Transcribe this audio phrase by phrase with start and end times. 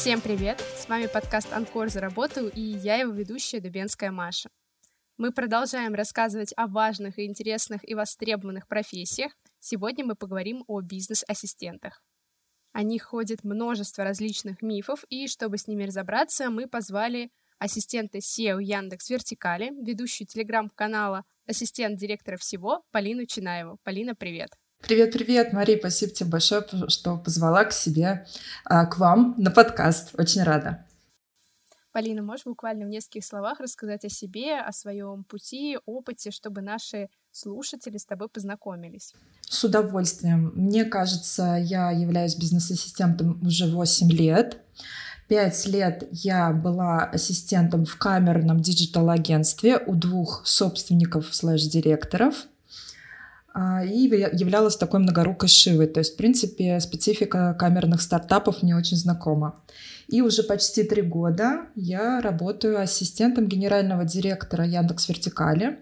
[0.00, 0.58] Всем привет!
[0.78, 4.48] С вами подкаст «Анкор за работу» и я его ведущая Дубенская Маша.
[5.18, 9.30] Мы продолжаем рассказывать о важных и интересных и востребованных профессиях.
[9.58, 12.02] Сегодня мы поговорим о бизнес-ассистентах.
[12.72, 18.58] О них ходит множество различных мифов, и чтобы с ними разобраться, мы позвали ассистента SEO
[18.62, 23.76] Яндекс Вертикали, ведущую телеграм-канала ассистент директора всего Полину Чинаеву.
[23.84, 24.56] Полина, привет!
[24.82, 28.26] Привет-привет, Мария, спасибо тебе большое, что позвала к себе,
[28.64, 30.14] а, к вам на подкаст.
[30.18, 30.84] Очень рада.
[31.92, 37.08] Полина, можешь буквально в нескольких словах рассказать о себе, о своем пути, опыте, чтобы наши
[37.30, 39.12] слушатели с тобой познакомились?
[39.42, 40.52] С удовольствием.
[40.54, 44.60] Мне кажется, я являюсь бизнес-ассистентом уже 8 лет.
[45.28, 52.46] Пять лет я была ассистентом в камерном digital-агентстве у двух собственников слэш-директоров–
[53.56, 55.86] и являлась такой многорукой Шивой.
[55.86, 59.60] То есть, в принципе, специфика камерных стартапов мне очень знакома.
[60.08, 65.78] И уже почти три года я работаю ассистентом генерального директора Яндекс Вертикали.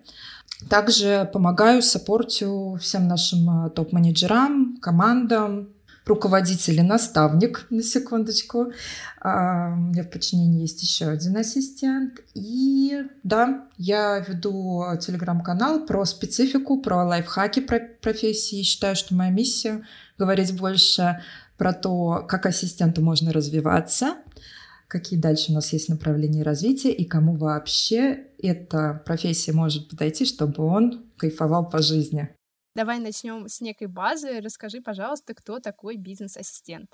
[0.69, 5.69] Также помогаю, саппортю всем нашим э, топ-менеджерам, командам,
[6.09, 8.73] руководитель и наставник, на секундочку.
[9.21, 12.21] А, у меня в подчинении есть еще один ассистент.
[12.35, 18.63] И да, я веду телеграм-канал про специфику, про лайфхаки про профессии.
[18.63, 19.85] Считаю, что моя миссия
[20.17, 21.23] говорить больше
[21.57, 24.17] про то, как ассистенту можно развиваться,
[24.87, 30.65] какие дальше у нас есть направления развития и кому вообще эта профессия может подойти, чтобы
[30.65, 32.31] он кайфовал по жизни.
[32.79, 34.41] Давай начнем с некой базы.
[34.41, 36.89] Расскажи, пожалуйста, кто такой бизнес-ассистент?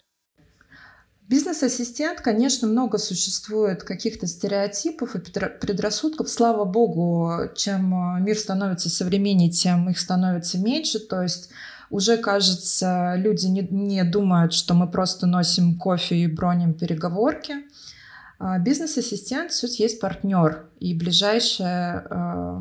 [1.28, 6.30] Бизнес-ассистент, конечно, много существует каких-то стереотипов и предрассудков.
[6.30, 11.00] Слава богу, чем мир становится современнее, тем их становится меньше.
[11.00, 11.50] То есть
[11.90, 17.56] уже, кажется, люди не, не думают, что мы просто носим кофе и броним переговорки.
[18.38, 22.60] А бизнес-ассистент, суть есть партнер и ближайшая Э,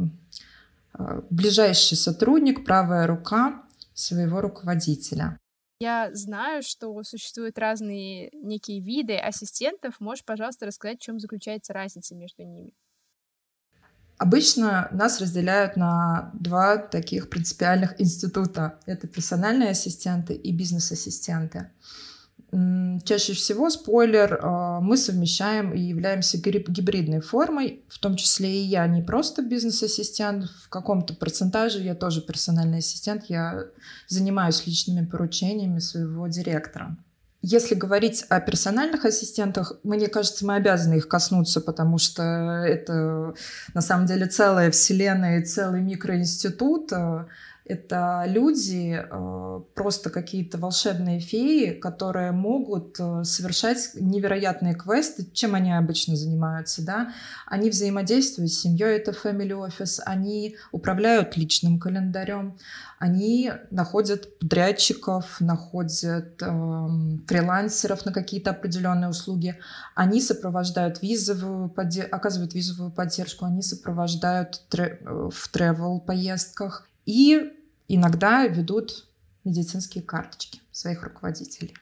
[1.30, 5.40] ближайший сотрудник, правая рука своего руководителя.
[5.80, 10.00] Я знаю, что существуют разные некие виды ассистентов.
[10.00, 12.72] Можешь, пожалуйста, рассказать, в чем заключается разница между ними?
[14.18, 18.80] Обычно нас разделяют на два таких принципиальных института.
[18.86, 21.72] Это персональные ассистенты и бизнес-ассистенты.
[23.04, 28.86] Чаще всего, спойлер, а, мы совмещаем и являемся гибридной формой, в том числе и я
[28.86, 33.66] не просто бизнес-ассистент, в каком-то процентаже я тоже персональный ассистент, я
[34.08, 36.96] занимаюсь личными поручениями своего директора.
[37.42, 43.34] Если говорить о персональных ассистентах, мне кажется, мы обязаны их коснуться, потому что это
[43.74, 46.92] на самом деле целая вселенная и целый микроинститут,
[47.66, 55.26] это люди, э, просто какие-то волшебные феи, которые могут э, совершать невероятные квесты.
[55.32, 56.86] Чем они обычно занимаются?
[56.86, 57.14] Да?
[57.48, 62.58] Они взаимодействуют с семьей, это family office, они управляют личным календарем,
[63.00, 66.46] они находят подрядчиков, находят э,
[67.28, 69.58] фрилансеров на какие-то определенные услуги,
[69.96, 71.74] они сопровождают визовую,
[72.12, 77.52] оказывают визовую поддержку, они сопровождают тре- э, в travel поездках и
[77.88, 79.08] иногда ведут
[79.44, 81.74] медицинские карточки своих руководителей.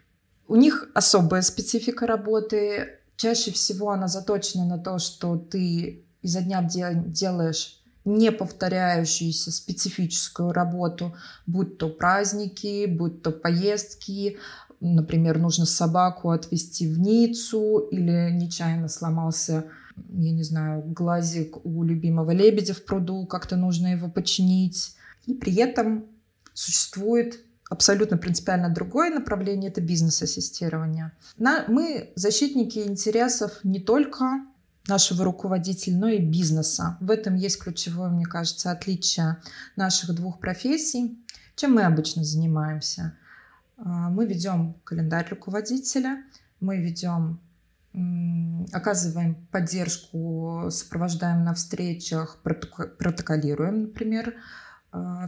[0.48, 3.00] У них особая специфика работы.
[3.16, 9.52] Чаще всего она заточена на то, что ты изо дня в день делаешь не повторяющуюся
[9.52, 11.16] специфическую работу,
[11.46, 14.40] будь то праздники, будь то поездки,
[14.80, 19.66] например, нужно собаку отвезти в Ниццу или нечаянно сломался
[20.10, 24.96] я не знаю, глазик у любимого лебедя в пруду, как-то нужно его починить.
[25.26, 26.06] И при этом
[26.54, 31.14] существует абсолютно принципиально другое направление– это бизнес-ассистирование.
[31.38, 34.42] Мы защитники интересов не только
[34.88, 36.98] нашего руководителя, но и бизнеса.
[37.00, 39.38] В этом есть ключевое, мне кажется, отличие
[39.76, 41.24] наших двух профессий.
[41.56, 43.16] Чем мы обычно занимаемся?
[43.78, 46.24] А, мы ведем календарь руководителя,
[46.60, 47.40] мы ведем
[48.72, 54.36] оказываем поддержку, сопровождаем на встречах, протоколируем, например,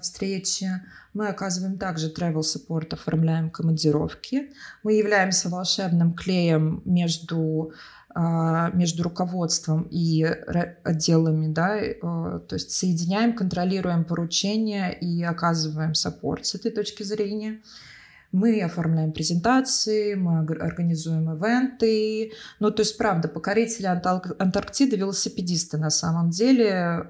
[0.01, 0.67] встречи.
[1.13, 4.51] Мы оказываем также travel support, оформляем командировки.
[4.83, 7.73] Мы являемся волшебным клеем между
[8.15, 16.45] а, между руководством и отделами, да, э, то есть соединяем, контролируем поручения и оказываем саппорт
[16.45, 17.61] с этой точки зрения.
[18.31, 22.33] Мы оформляем презентации, мы организуем ивенты.
[22.59, 27.05] Ну, то есть, правда, покорители Антарктиды, велосипедисты на самом деле.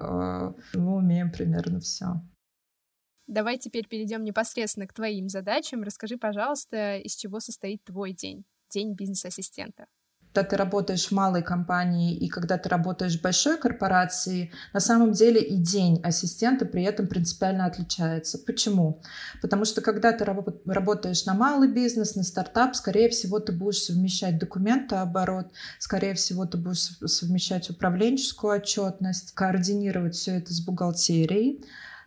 [0.74, 2.22] Мы умеем примерно все.
[3.26, 5.82] Давай теперь перейдем непосредственно к твоим задачам.
[5.82, 9.86] Расскажи, пожалуйста, из чего состоит твой день, день бизнес-ассистента.
[10.34, 15.12] когда ты работаешь в малой компании и когда ты работаешь в большой корпорации, на самом
[15.12, 18.38] деле и день ассистента при этом принципиально отличается.
[18.38, 19.00] Почему?
[19.40, 24.38] Потому что когда ты работаешь на малый бизнес, на стартап, скорее всего, ты будешь совмещать
[24.38, 31.64] документооборот, скорее всего, ты будешь совмещать управленческую отчетность, координировать все это с бухгалтерией.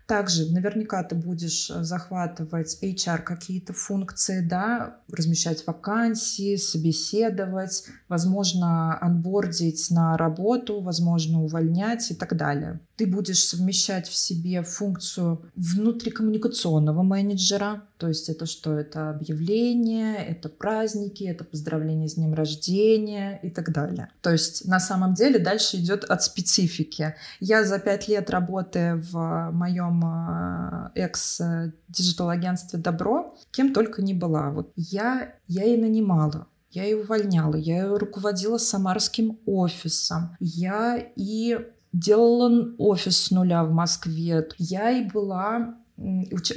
[0.07, 9.91] Также наверняка ты будешь э, захватывать HR какие-то функции, да, размещать вакансии, собеседовать, возможно, анбордить
[9.91, 12.79] на работу, возможно, увольнять и так далее.
[12.95, 18.77] Ты будешь совмещать в себе функцию внутрикоммуникационного менеджера, то есть это что?
[18.77, 24.09] Это объявление, это праздники, это поздравление с днем рождения и так далее.
[24.21, 27.15] То есть на самом деле дальше идет от специфики.
[27.39, 34.51] Я за пять лет работы в моем э, экс- digital-агентстве «Добро», кем только не была.
[34.51, 41.57] Вот я, я и нанимала я и увольняла, я и руководила самарским офисом, я и
[41.93, 44.47] делала офис с нуля в Москве.
[44.57, 45.75] Я и была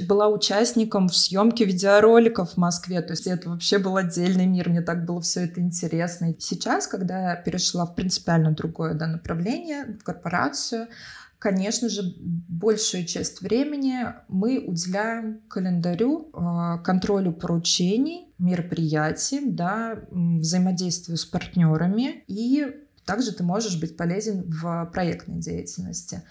[0.07, 3.01] была участником в съемке видеороликов в Москве.
[3.01, 6.31] То есть это вообще был отдельный мир, мне так было все это интересно.
[6.31, 10.89] И сейчас, когда я перешла в принципиально другое да, направление, в корпорацию,
[11.41, 21.25] конечно же, большую часть времени мы уделяем календарю, а, контролю поручений, мероприятий, да, взаимодействию с
[21.25, 22.67] партнерами и
[23.05, 26.21] также ты можешь быть полезен в проектной деятельности.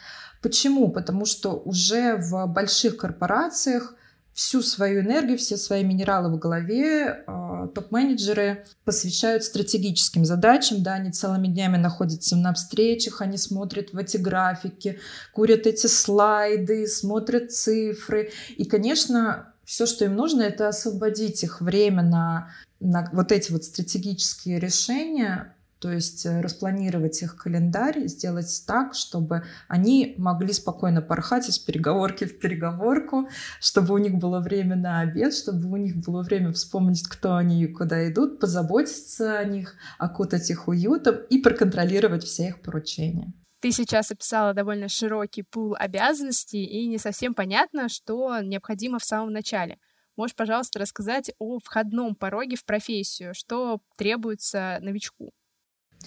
[0.40, 0.88] Почему?
[0.90, 3.96] Потому что уже в больших корпорациях
[4.32, 11.10] всю свою энергию, все свои минералы в голове э, топ-менеджеры посвящают стратегическим задачам, да, они
[11.10, 14.98] целыми днями находятся на встречах, они смотрят в эти графики,
[15.32, 18.30] курят эти слайды, смотрят цифры.
[18.56, 22.50] И, конечно, все, что им нужно, это освободить их время на,
[22.80, 29.44] на вот эти вот стратегические решения, то есть э, распланировать их календарь, сделать так, чтобы
[29.66, 33.28] они могли спокойно порхать из переговорки в переговорку,
[33.60, 37.64] чтобы у них было время на обед, чтобы у них было время вспомнить, кто они
[37.64, 43.32] и куда идут, позаботиться о них, окутать их уютом и проконтролировать все их поручения.
[43.60, 49.32] Ты сейчас описала довольно широкий пул обязанностей, и не совсем понятно, что необходимо в самом
[49.32, 49.78] начале.
[50.16, 55.32] Можешь, пожалуйста, рассказать о входном пороге в профессию, что требуется новичку?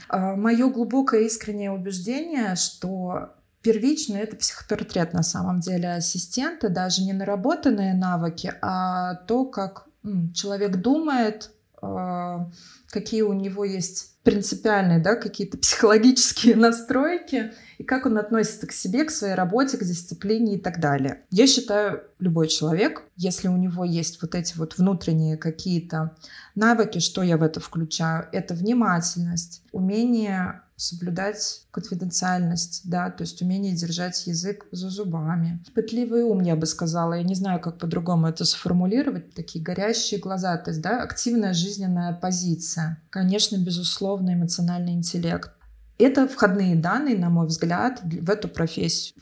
[0.10, 7.14] А, Мое глубокое искреннее убеждение, что первично это психопортрет на самом деле ассистента, даже не
[7.14, 9.88] наработанные навыки, а то, как
[10.34, 11.52] человек думает,
[11.82, 12.50] а,
[12.94, 19.04] какие у него есть принципиальные, да, какие-то психологические настройки, и как он относится к себе,
[19.04, 21.24] к своей работе, к дисциплине и так далее.
[21.32, 26.16] Я считаю, любой человек, если у него есть вот эти вот внутренние какие-то
[26.56, 33.74] навыки, что я в это включаю, это внимательность, умение соблюдать конфиденциальность, да, то есть умение
[33.74, 35.64] держать язык за зубами.
[35.74, 40.58] Пытливый ум, я бы сказала, я не знаю, как по-другому это сформулировать, такие горящие глаза,
[40.58, 43.02] то есть, да, активная жизненная позиция.
[43.10, 45.52] Конечно, безусловно, эмоциональный интеллект.
[46.00, 49.16] Это входные данные, на мой взгляд, в эту профессию.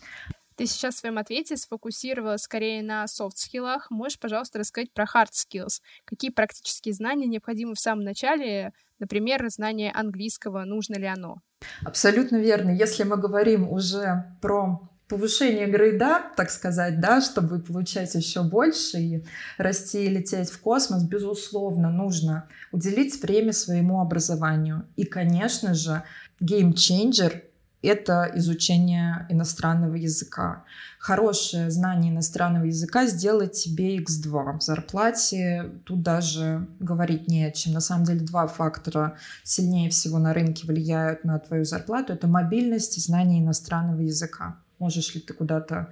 [0.56, 3.90] Ты сейчас в своем ответе сфокусировала скорее на софт-скиллах.
[3.90, 5.82] Можешь, пожалуйста, рассказать про hard skills?
[6.06, 8.74] Какие практические знания необходимы в самом начале?
[9.00, 11.42] Например, знание английского, нужно ли оно?
[11.84, 12.72] Абсолютно верно.
[12.72, 19.26] Если мы говорим уже про повышение грейда, так сказать, да, чтобы получать еще больше и
[19.58, 24.88] расти и лететь в космос, безусловно, нужно уделить время своему образованию.
[24.96, 26.04] И, конечно же,
[26.40, 27.44] геймченджер
[27.88, 30.64] это изучение иностранного языка.
[31.00, 35.72] Хорошее знание иностранного языка сделает тебе x2 в зарплате.
[35.84, 37.74] Тут даже говорить не о чем.
[37.74, 42.14] На самом деле два фактора сильнее всего на рынке влияют на твою зарплату.
[42.14, 44.58] Это мобильность и знание иностранного языка.
[44.78, 45.92] Можешь ли ты куда-то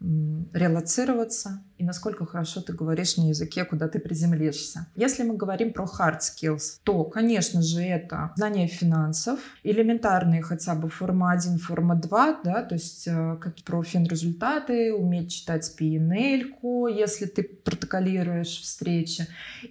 [0.00, 4.86] релацироваться и насколько хорошо ты говоришь на языке, куда ты приземлишься.
[4.94, 10.88] Если мы говорим про hard skills, то, конечно же, это знание финансов, элементарные хотя бы
[10.88, 16.52] форма 1, форма 2, да, то есть э, как про фин-результаты, уметь читать PNL,
[16.96, 19.26] если ты протоколируешь встречи.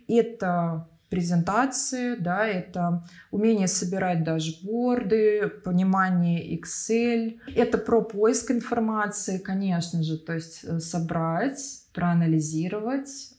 [0.07, 7.39] Это презентации, да, это умение собирать дашборды, понимание Excel.
[7.55, 13.36] Это про поиск информации, конечно же, то есть э, собрать, проанализировать,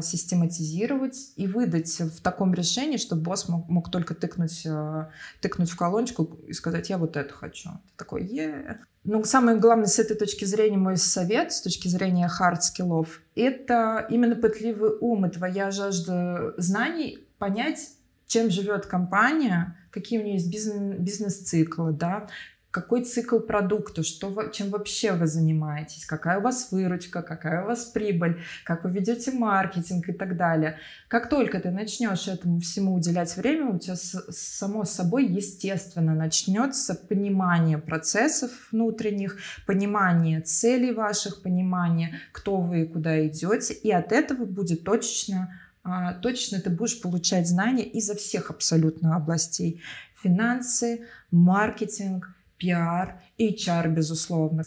[0.00, 5.06] систематизировать и выдать в таком решении, чтобы босс мог, мог только тыкнуть, э,
[5.42, 7.68] тыкнуть в колоночку и сказать, я вот это хочу.
[7.70, 8.80] Ты такой, yeah.
[9.04, 14.34] Но самое главное с этой точки зрения мой совет, с точки зрения хард-скиллов, это именно
[14.34, 17.90] пытливый ум и твоя жажда знаний понять,
[18.26, 22.28] чем живет компания, какие у нее есть бизнес-циклы, да,
[22.70, 27.86] какой цикл продукта, что, чем вообще вы занимаетесь, какая у вас выручка, какая у вас
[27.86, 30.78] прибыль, как вы ведете маркетинг и так далее.
[31.08, 37.78] Как только ты начнешь этому всему уделять время, у тебя само собой естественно начнется понимание
[37.78, 44.84] процессов внутренних, понимание целей ваших, понимание, кто вы и куда идете, и от этого будет
[44.84, 49.80] точно а, точно ты будешь получать знания изо всех абсолютно областей.
[50.22, 54.62] Финансы, маркетинг, пиар, HR, безусловно.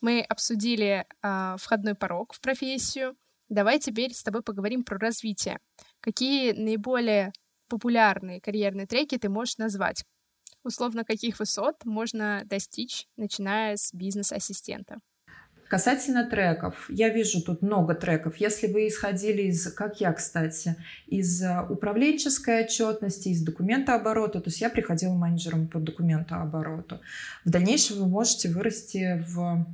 [0.00, 3.16] Мы обсудили э, входной порог в профессию.
[3.48, 5.58] Давай теперь с тобой поговорим про развитие.
[6.00, 7.32] Какие наиболее
[7.68, 10.04] популярные карьерные треки ты можешь назвать?
[10.62, 14.98] Условно, каких высот можно достичь, начиная с бизнес-ассистента?
[15.68, 18.36] Касательно треков, я вижу тут много треков.
[18.36, 24.48] Если вы исходили из, как я, кстати, из э, управленческой отчетности, из документа оборота, то
[24.48, 27.00] есть я приходила менеджером по документообороту.
[27.44, 29.66] В дальнейшем вы можете вырасти в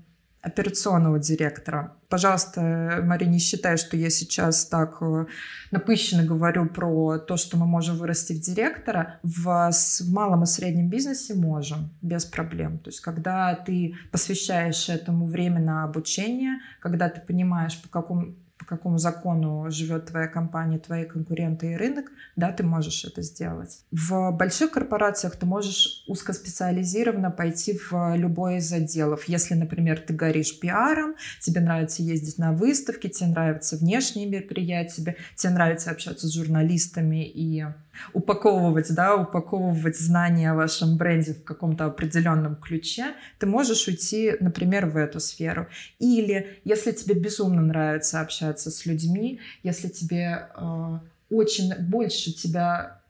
[0.44, 1.96] операционного директора.
[2.08, 5.24] Пожалуйста, Мария, не считай, что я сейчас так э,
[5.70, 9.18] напыщенно говорю про то, что мы можем вырасти в директора.
[9.22, 12.78] В, в малом и среднем бизнесе можем, без проблем.
[12.78, 18.34] То есть, когда ты посвящаешь этому время на обучение, когда ты понимаешь, по какому
[18.64, 22.06] по какому закону живет твоя компания, твои конкуренты и рынок,
[22.36, 23.84] да, ты можешь это сделать.
[23.90, 29.24] В больших корпорациях ты можешь узкоспециализированно пойти в любой из отделов.
[29.28, 35.54] Если, например, ты горишь пиаром, тебе нравится ездить на выставки, тебе нравятся внешние мероприятия, тебе
[35.54, 37.64] нравится общаться с журналистами и
[38.12, 44.86] упаковывать, да, упаковывать знания о вашем бренде в каком-то определенном ключе, ты можешь уйти, например,
[44.86, 45.68] в эту сферу.
[45.98, 50.98] Или если тебе безумно нравится общаться с людьми, если тебе э,
[51.30, 53.00] очень больше тебя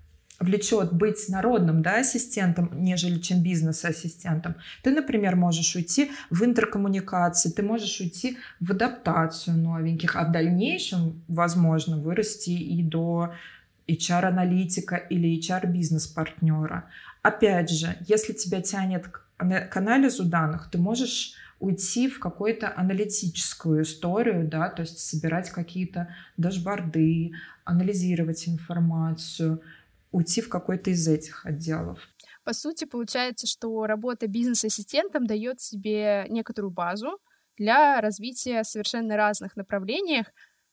[0.41, 7.63] влечет быть народным да, ассистентом, нежели чем бизнес-ассистентом, ты, например, можешь уйти в интеркоммуникации, ты
[7.63, 13.33] можешь уйти в адаптацию новеньких, а в дальнейшем, возможно, вырасти и до
[13.89, 16.91] HR-аналитика или HR-бизнес-партнера.
[17.23, 24.47] Опять же, если тебя тянет к анализу данных, ты можешь уйти в какую-то аналитическую историю,
[24.49, 27.33] да, то есть собирать какие-то дашборды,
[27.65, 29.63] анализировать информацию,
[30.13, 31.99] уйти в какой-то из этих отделов.
[32.45, 37.19] По сути, получается, что работа бизнес-ассистентом дает себе некоторую базу
[37.57, 40.27] для развития совершенно разных направлениях,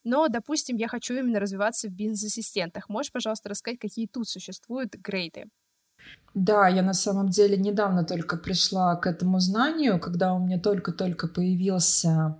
[0.03, 2.89] но, допустим, я хочу именно развиваться в бизнес-ассистентах.
[2.89, 5.45] Можешь, пожалуйста, рассказать, какие тут существуют грейды?
[6.33, 11.27] Да, я на самом деле недавно только пришла к этому знанию, когда у меня только-только
[11.27, 12.37] появился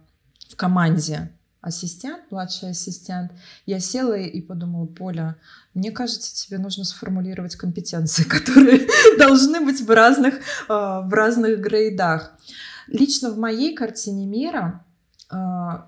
[0.50, 3.32] в команде ассистент, младший ассистент,
[3.66, 5.36] я села и подумала, Поля,
[5.74, 8.88] мне кажется, тебе нужно сформулировать компетенции, которые
[9.18, 10.36] должны быть в разных,
[10.68, 12.34] а, в разных грейдах.
[12.88, 14.84] Лично в моей картине мира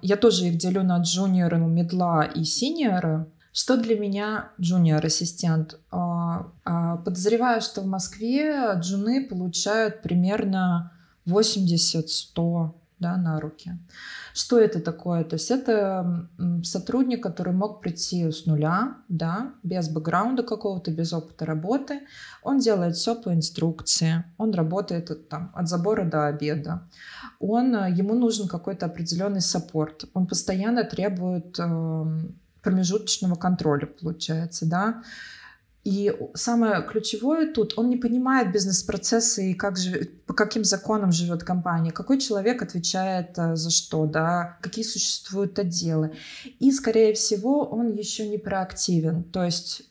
[0.01, 3.27] я тоже их делю на джуниора, медла и синьора.
[3.51, 5.79] Что для меня джуниор-ассистент?
[5.91, 10.91] А, а, подозреваю, что в Москве джуны получают примерно
[11.27, 12.71] 80-100
[13.03, 13.71] да, на руки.
[14.33, 15.23] Что это такое?
[15.23, 16.27] То есть это
[16.63, 21.99] сотрудник, который мог прийти с нуля, да, без бэкграунда какого-то, без опыта работы.
[22.43, 24.23] Он делает все по инструкции.
[24.37, 26.81] Он работает от, там, от забора до обеда.
[27.39, 30.05] Он, э, ему нужен какой-то определенный саппорт.
[30.13, 32.05] Он постоянно требует э,
[32.61, 35.03] промежуточного контроля, получается, да.
[35.83, 41.43] И самое ключевое тут, он не понимает бизнес-процессы и как же, по каким законам живет
[41.43, 46.15] компания, какой человек отвечает э, за что, да, какие существуют отделы.
[46.59, 49.23] И, скорее всего, он еще не проактивен.
[49.25, 49.83] То есть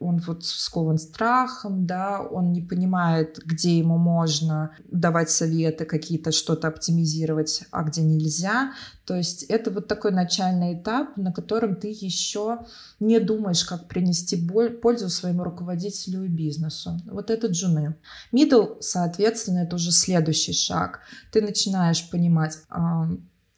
[0.00, 6.68] он вот скован страхом, да, он не понимает, где ему можно давать советы, какие-то что-то
[6.68, 8.72] оптимизировать, а где нельзя.
[9.04, 12.60] То есть это вот такой начальный этап, на котором ты еще
[12.98, 14.48] не думаешь, как принести
[14.82, 16.98] пользу своему руководителю и бизнесу.
[17.04, 17.94] Вот это джуны.
[18.32, 21.00] Middle, соответственно, это уже следующий шаг.
[21.30, 22.58] Ты начинаешь понимать,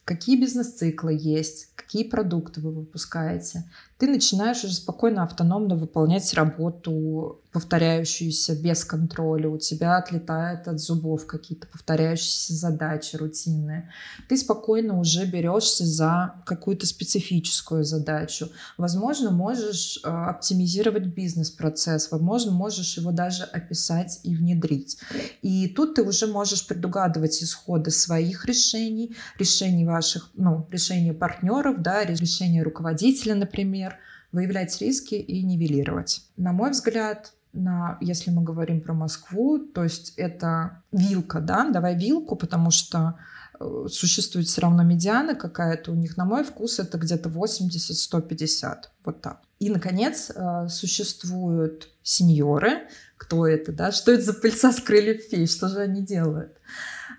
[0.05, 3.65] какие бизнес-циклы есть, какие продукты вы выпускаете,
[3.99, 9.49] ты начинаешь уже спокойно, автономно выполнять работу, повторяющуюся без контроля.
[9.49, 13.91] У тебя отлетает от зубов какие-то повторяющиеся задачи рутинные.
[14.29, 18.49] Ты спокойно уже берешься за какую-то специфическую задачу.
[18.79, 24.99] Возможно, можешь э, оптимизировать бизнес-процесс, возможно, можешь его даже описать и внедрить.
[25.43, 32.03] И тут ты уже можешь предугадывать исходы своих решений, решений ваших, ну, решений партнеров, да,
[32.05, 33.92] решения руководителя, например,
[34.33, 36.23] выявлять риски и нивелировать.
[36.37, 41.97] На мой взгляд, на, если мы говорим про Москву, то есть это вилка, да, давай
[41.97, 43.19] вилку, потому что
[43.61, 49.21] э, существует все равно медиана какая-то у них, на мой вкус, это где-то 80-150, вот
[49.21, 49.41] так.
[49.59, 52.89] И, наконец, э, существуют сеньоры.
[53.17, 53.93] Кто это, да?
[53.93, 55.47] Что это за пыльца с крыльев фей?
[55.47, 56.59] Что же они делают?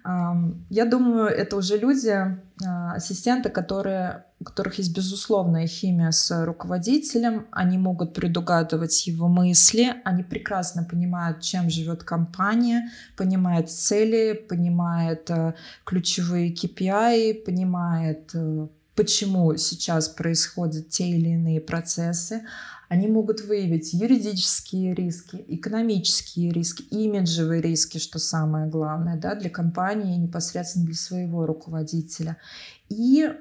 [0.05, 7.47] Я думаю, это уже люди, а, ассистенты, которые, у которых есть безусловная химия с руководителем,
[7.51, 15.53] они могут предугадывать его мысли, они прекрасно понимают, чем живет компания, понимают цели, понимают э,
[15.85, 22.43] ключевые KPI, понимают, э, почему сейчас происходят те или иные процессы.
[22.89, 30.15] Они могут выявить юридические риски, экономические риски, имиджевые риски, что самое главное, да, для компании
[30.15, 32.37] и непосредственно для своего руководителя.
[32.89, 33.31] И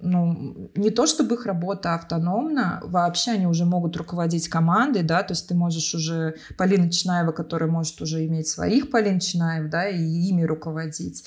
[0.00, 5.32] ну, не то чтобы их работа автономна, вообще они уже могут руководить командой, да, то
[5.32, 10.02] есть ты можешь уже, Полина Чинаева, которая может уже иметь своих Полин Чинаев, да, и
[10.02, 11.24] ими руководить.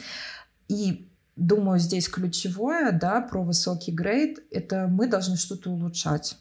[0.67, 6.37] И думаю, здесь ключевое, да, про высокий грейд, это мы должны что-то улучшать.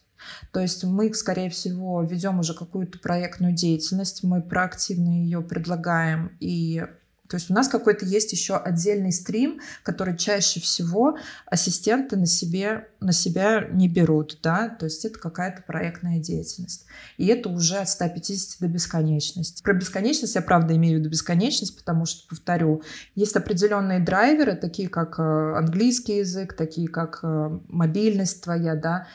[0.53, 6.85] То есть мы, скорее всего, ведем уже какую-то проектную деятельность, мы проактивно ее предлагаем и
[7.31, 12.89] то есть у нас какой-то есть еще отдельный стрим, который чаще всего ассистенты на, себе,
[12.99, 16.87] на себя не берут, да, то есть это какая-то проектная деятельность.
[17.19, 19.63] И это уже от 150 до бесконечности.
[19.63, 22.83] Про бесконечность я, правда, имею в виду бесконечность, потому что, повторю,
[23.15, 25.23] есть определенные драйверы, такие как э,
[25.57, 29.07] английский язык, такие как э, мобильность твоя, да,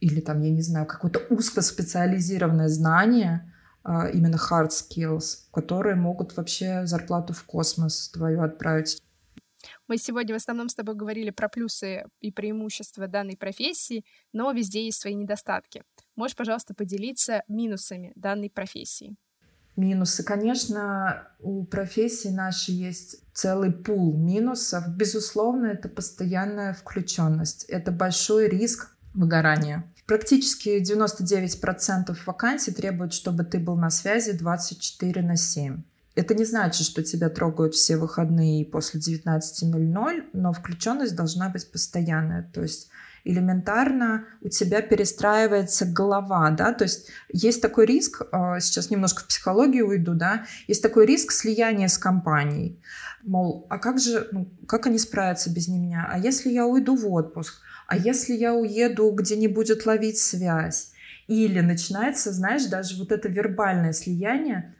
[0.00, 3.52] или там, я не знаю, какое-то узкоспециализированное знание,
[3.84, 9.02] именно hard skills, которые могут вообще зарплату в космос твою отправить.
[9.88, 14.84] Мы сегодня в основном с тобой говорили про плюсы и преимущества данной профессии, но везде
[14.84, 15.82] есть свои недостатки.
[16.14, 19.16] Можешь, пожалуйста, поделиться минусами данной профессии?
[19.76, 20.24] Минусы.
[20.24, 24.88] Конечно, у профессии нашей есть целый пул минусов.
[24.96, 27.64] Безусловно, это постоянная включенность.
[27.64, 29.92] Это большой риск выгорания.
[30.08, 35.82] Практически 99% вакансий требуют, чтобы ты был на связи 24 на 7.
[36.14, 42.50] Это не значит, что тебя трогают все выходные после 19.00, но включенность должна быть постоянная.
[42.54, 42.88] То есть
[43.24, 49.26] элементарно у тебя перестраивается голова, да, то есть есть такой риск, а, сейчас немножко в
[49.26, 52.80] психологию уйду, да, есть такой риск слияния с компанией,
[53.22, 57.06] мол, а как же, ну, как они справятся без меня, а если я уйду в
[57.12, 60.92] отпуск, а если я уеду, где не будет ловить связь?
[61.26, 64.74] Или начинается, знаешь, даже вот это вербальное слияние,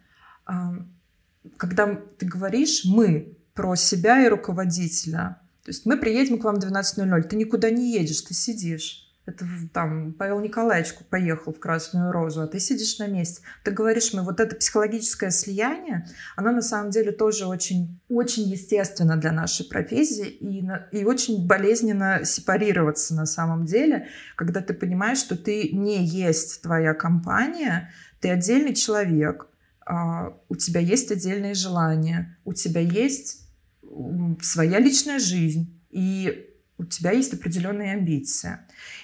[1.57, 5.41] когда ты говоришь «мы» про себя и руководителя.
[5.65, 9.08] То есть мы приедем к вам в 12.00, ты никуда не едешь, ты сидишь.
[9.29, 13.43] Это там Павел Николаевич поехал в Красную Розу, а ты сидишь на месте.
[13.63, 19.19] Ты говоришь мне, вот это психологическое слияние, оно на самом деле тоже очень, очень естественно
[19.19, 25.37] для нашей профессии и, и очень болезненно сепарироваться на самом деле, когда ты понимаешь, что
[25.37, 29.47] ты не есть твоя компания, ты отдельный человек,
[29.85, 33.47] а, у тебя есть отдельные желания, у тебя есть
[34.41, 36.48] своя личная жизнь, и
[36.79, 38.59] у тебя есть определенные амбиции.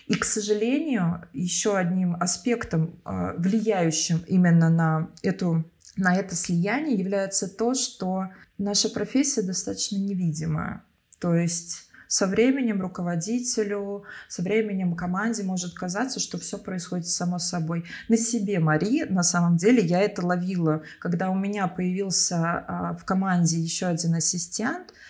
[0.06, 5.64] И, к сожалению, еще одним аспектом, а, влияющим именно на, эту,
[5.96, 10.84] на это слияние, является то, что наша профессия достаточно невидимая.
[11.18, 17.86] То есть со временем руководителю, со временем команде может казаться, что все происходит само собой.
[18.08, 23.04] На себе, Мари, на самом деле я это ловила, когда у меня появился а, в
[23.04, 24.92] команде еще один ассистент–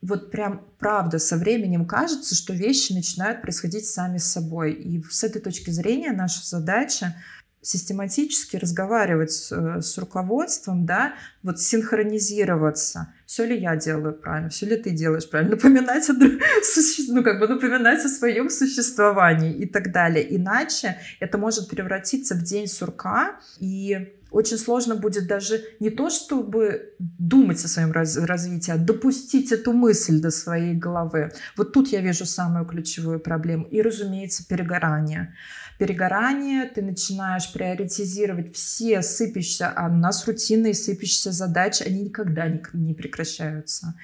[0.00, 4.72] вот прям правда со временем кажется, что вещи начинают происходить сами с собой.
[4.72, 7.16] И с этой точки зрения наша задача
[7.60, 13.12] систематически разговаривать с, э, с руководством, да, вот синхронизироваться.
[13.26, 17.48] Все ли я делаю правильно, все ли ты делаешь правильно, напоминать о, ну, как бы
[17.48, 20.36] напоминать о своем существовании и так далее.
[20.36, 26.94] Иначе это может превратиться в день сурка, и очень сложно будет даже не то, чтобы
[26.98, 31.32] думать о своем раз развитии, а допустить эту мысль до своей головы.
[31.56, 33.64] Вот тут я вижу самую ключевую проблему.
[33.64, 35.34] И, разумеется, перегорание.
[35.78, 42.60] Перегорание, ты начинаешь приоритизировать все сыпящиеся, а у нас рутинные сыпящиеся задачи, они никогда не,
[42.72, 43.94] не прекращаются.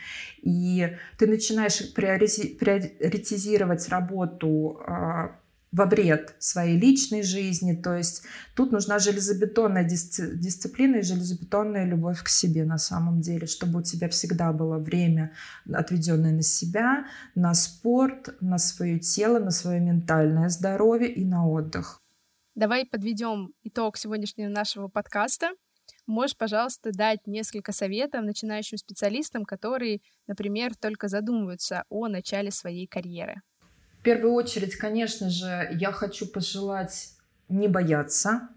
[0.41, 5.37] И ты начинаешь приоритизировать работу а,
[5.75, 7.75] во вред своей личной жизни.
[7.75, 8.23] То есть
[8.55, 13.83] тут нужна железобетонная дисци- дисциплина и железобетонная любовь к себе на самом деле, чтобы у
[13.83, 15.33] тебя всегда было время,
[15.73, 22.01] отведенное на себя, на спорт, на свое тело, на свое ментальное здоровье и на отдых.
[22.55, 25.51] Давай подведем итог сегодняшнего нашего подкаста.
[26.07, 33.43] Можешь, пожалуйста, дать несколько советов начинающим специалистам, которые, например, только задумываются о начале своей карьеры?
[34.05, 37.15] В первую очередь, конечно же, я хочу пожелать
[37.49, 38.51] не бояться,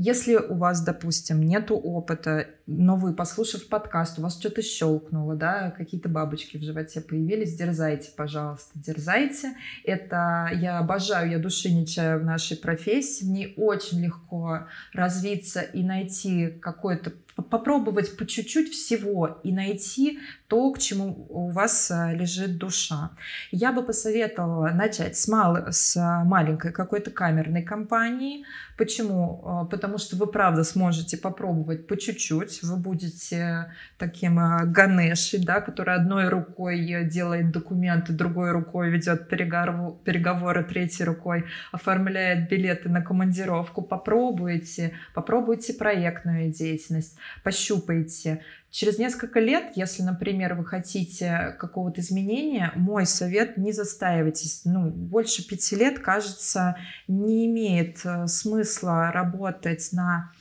[0.00, 5.72] если у вас, допустим, нету опыта, но вы, послушав подкаст, у вас что-то щелкнуло, да,
[5.72, 9.54] какие-то бабочки в животе появились, дерзайте, пожалуйста, дерзайте.
[9.82, 13.24] Это я обожаю, я души не чаю в нашей профессии.
[13.24, 17.14] Мне очень легко развиться и найти какой-то
[17.50, 23.10] попробовать по чуть-чуть всего и найти то, к чему у вас э, лежит душа.
[23.50, 25.58] Я бы посоветовала начать с, мал...
[25.70, 28.44] с маленькой какой-то камерной компании.
[28.78, 29.42] Почему?
[29.44, 32.62] Э, потому что вы, правда, сможете попробовать по чуть-чуть.
[32.62, 40.64] Вы будете таким э, Ганешей, да, который одной рукой делает документы, другой рукой ведет переговоры
[40.64, 43.82] третьей рукой оформляет билеты на командировку.
[43.82, 48.42] Попробуйте, попробуйте проектную деятельность, пощупайте.
[48.70, 54.62] Через несколько лет, если, например, вы хотите какого-то изменения, мой совет не застаивайтесь.
[54.64, 56.76] Ну, больше пяти лет, кажется,
[57.06, 60.32] не имеет э, смысла работать на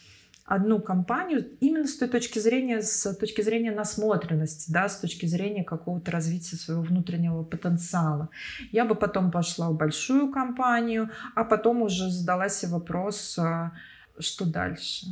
[0.47, 5.63] одну компанию именно с той точки зрения, с точки зрения насмотренности, да, с точки зрения
[5.63, 8.29] какого-то развития своего внутреннего потенциала.
[8.71, 13.71] Я бы потом пошла в большую компанию, а потом уже задала себе вопрос, э,
[14.19, 15.07] что дальше,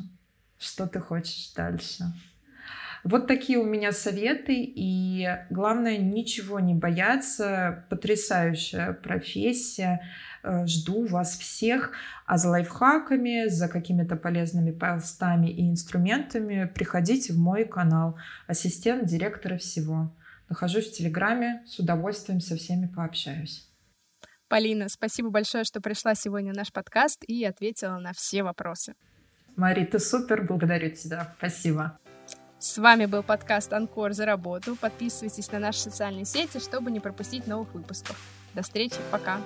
[0.57, 2.05] что ты хочешь дальше.
[3.05, 4.55] Вот такие у меня советы.
[4.55, 7.85] И главное, ничего не бояться.
[7.91, 10.01] Потрясающая профессия.
[10.43, 11.91] Э, жду вас всех.
[12.25, 18.17] А за лайфхаками, за какими-то полезными постами и инструментами приходите в мой канал.
[18.47, 20.11] Ассистент директора всего.
[20.49, 21.61] Нахожусь в Телеграме.
[21.67, 23.69] С удовольствием со всеми пообщаюсь.
[24.47, 28.95] Полина, спасибо большое, что пришла сегодня в наш подкаст и ответила на все вопросы.
[29.55, 31.35] Мари, ты супер, благодарю тебя.
[31.37, 31.99] Спасибо.
[32.65, 34.75] С вами был подкаст «Анкор за работу».
[34.75, 38.19] Подписывайтесь на наши социальные сети, чтобы не пропустить новых выпусков.
[38.55, 39.37] До встречи, пока!